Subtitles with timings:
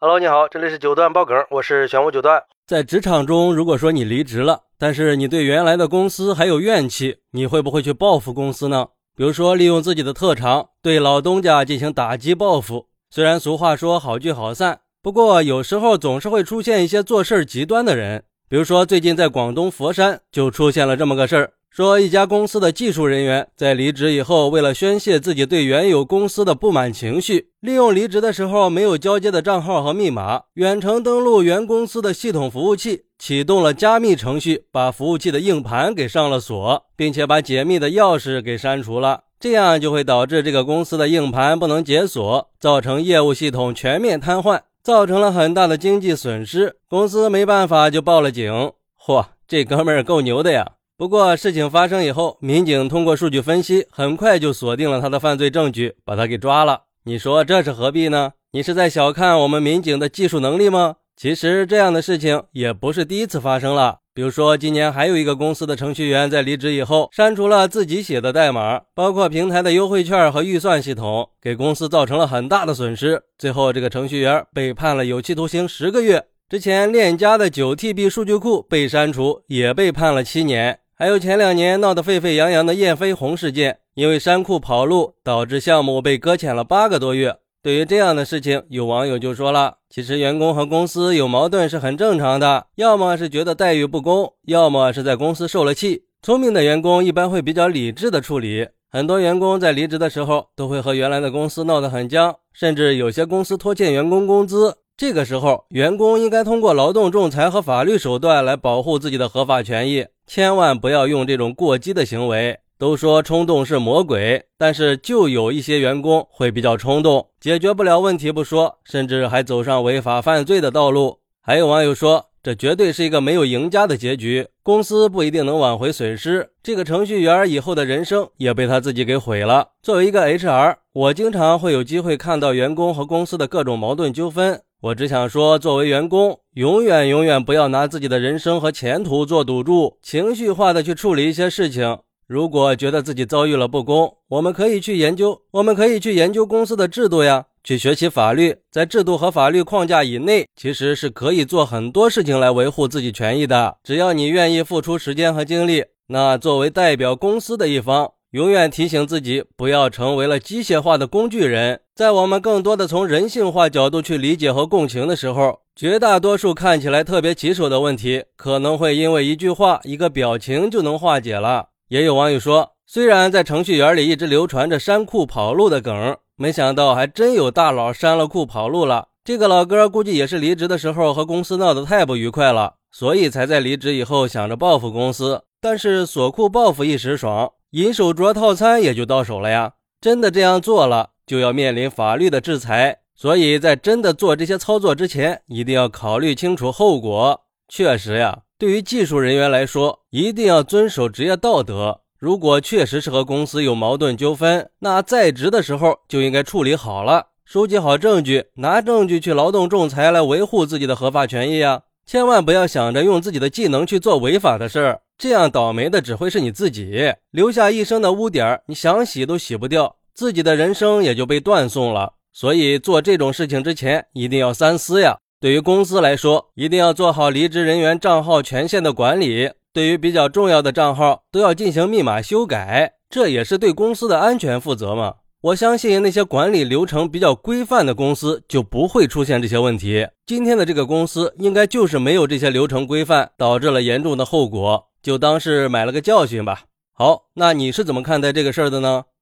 [0.00, 2.40] Hello，你好，这里是九段爆梗，我是玄武九段。
[2.68, 8.90] 在职场中，如果说你离职了，但是你对原来的公司还有怨气，你会不会去报复公司呢？
[9.16, 12.86] 比如说，利用自己的特长对老东家进行打击报复。
[13.10, 18.22] 虽然俗话说好聚好散，不过有时候总是会出现一些做事极端的人。
[18.48, 21.54] 比如说，最近在广东佛山就出现了这么个事儿。
[21.70, 39.24] 说一家公司的技术人员在离职以后，为了宣泄自己对原有公司的不满情绪，利用离职的时候没有交接的账号和密码，远程登录原公司的系统服务器，启动了加密程序，把服务器的硬盘给上了锁，并且把解密的钥匙给删除了。
[39.38, 46.74] 这样就会导致这个公司的硬盘不能解锁，造成业务系统全面瘫痪，造成了很大的经济损失。
[46.88, 48.72] 公司没办法就报了警。
[49.00, 50.77] 嚯，这哥们儿够牛的呀！
[50.98, 56.82] 不过事情发生以后，民警通过数据分析，很快就锁定了他的犯罪证据，把他给抓了。
[57.04, 58.32] 你说这是何必呢？
[58.50, 60.96] 你是在小看我们民警的技术能力吗？
[61.16, 63.98] 其实这样的事情也不是第一次发生了。
[64.12, 73.22] 比如说，今年还有一个公司的程序员在离职以后，删除了自己写的代码，包括平台的优惠券和预算系统，给公司造成了很大的损失。
[73.38, 76.24] 最后，这个程序员被判了有期徒刑十个月。
[76.48, 80.80] 之前链家的九 TB 数据库被删除，也被判了七年。
[81.00, 87.36] 还有前两年闹得沸沸扬扬的燕飞鸿事件，因为山库跑路，导致项目被搁浅了八个多月。
[87.62, 96.02] 对于这样的事情，有网友就说了：“其实员工和公司有矛盾是很正常的，要么是觉得待遇不公，要么是在公司受了气。
[96.20, 98.66] 聪明的员工一般会比较理智的处理。
[98.90, 104.78] 很多员工在离职的时候，都会和原来的公司闹得很僵，甚至有些公司拖欠员工工资。
[104.98, 112.58] 这个时候，员工应该通过劳动仲裁和法律手段来保护自己的合法权益。”千万不要用这种过激的行为。
[112.76, 121.18] 都说冲动是魔鬼，但是就有一些员工会比较冲动，解决不了问题不说，甚至还走上违法犯罪的道路。
[121.40, 129.68] 还有网友说，这绝对是一个没有赢家的结局，公司不一定能挽回损失，这个程序员以后的人生也被他自己给毁了。
[129.80, 134.60] 作为一个 HR，我经常会有机会看到员工和公司的各种矛盾纠纷。
[134.80, 141.98] 我只想说，作为员工，永远永远不要拿自己的人生和前途做赌注，情绪化的去处理一些事情。
[142.28, 153.78] 如果觉得自己遭遇了不公，我们可以去研究，我们可以去研究公司的制度呀，去学习法律，在制度和法律框架以内，其实是可以做很多事情来维护自己权益的。
[153.82, 158.12] 只要你愿意付出时间和精力，那作为代表公司的一方。
[158.32, 161.80] 永远提醒自己，不要成为了机械化的工具人。
[161.98, 171.70] 在我们更多的从人性化角度去理解和共情的时候，绝大多数看起来特别棘手的问题，可能会因为一句话、一个表情就能化解了。
[171.88, 179.08] 也有网友说，虽然在程序员里一直流传着删库跑路的梗，没想到还真有大佬删了库跑路了。
[179.24, 185.42] 这个老哥估计也是离职的时候和公司闹得太不愉快了，所以才在离职以后想着报复公司。
[185.60, 187.50] 但是锁库报复一时爽。
[187.72, 189.72] 银手镯套餐也就到手了呀！
[190.00, 192.98] 真的这样做了，就要面临法律的制裁。
[193.14, 197.42] 所以在真的做这些操作之前，一定要考虑清楚后果。
[197.68, 202.00] 确实呀，对于技术人员来说，一定要遵守职业道德。
[202.18, 211.82] 如果确实是和公司有矛盾纠纷，那在职的时候就应该处理好了，收集好证据，拿证据去劳动仲裁来维护自己的合法权益啊！
[212.06, 215.02] 千万不要想着用自己的技能去做违法的事儿。
[215.18, 222.14] 这样倒霉的只会是你自己，留下一生的污点，你想洗都洗不掉，自己的人生也就被断送了。
[222.32, 225.16] 所以做这种事情之前，一定要三思呀。
[225.40, 235.14] 对于公司来说，一定要做好离职人员账号权限的管理，对于比较重要的账号，都要进行密码修改，这也是对公司的安全负责嘛。
[235.40, 240.08] 我相信那些管理流程比较规范的公司就不会出现这些问题。
[240.26, 246.62] 今天的这个公司应该就是没有这些流程规范，导致了严重的后果，就当是买了个教训吧。
[246.92, 249.04] 好，那你是怎么看待这个事儿的呢？